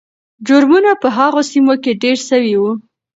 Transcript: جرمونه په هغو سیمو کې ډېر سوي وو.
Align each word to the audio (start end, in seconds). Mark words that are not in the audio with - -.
جرمونه 0.47 0.91
په 1.01 1.07
هغو 1.17 1.41
سیمو 1.51 1.73
کې 1.83 1.91
ډېر 2.03 2.17
سوي 2.29 2.55
وو. 2.61 2.71